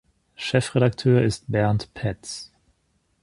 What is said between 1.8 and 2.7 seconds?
Paetz.